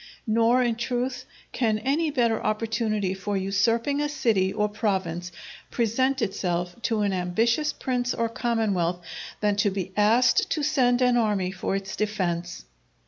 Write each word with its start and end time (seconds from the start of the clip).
Nor, 0.25 0.63
in 0.63 0.77
truth, 0.77 1.25
can 1.51 1.77
any 1.77 2.09
better 2.09 2.43
opportunity 2.43 3.13
for 3.13 3.37
usurping 3.37 4.01
a 4.01 4.09
city 4.09 4.51
or 4.51 4.67
province 4.67 5.31
present 5.69 6.23
itself 6.23 6.75
to 6.81 7.01
an 7.01 7.13
ambitious 7.13 7.71
prince 7.71 8.11
or 8.15 8.27
commonwealth, 8.27 9.01
than 9.41 9.55
to 9.57 9.69
be 9.69 9.91
asked 9.95 10.49
to 10.49 10.63
send 10.63 11.03
an 11.03 11.17
army 11.17 11.51
for 11.51 11.75
its 11.75 11.95
defence. 11.95 12.65